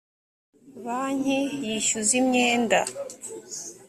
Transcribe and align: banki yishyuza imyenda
banki 0.83 1.37
yishyuza 1.67 2.13
imyenda 2.21 2.79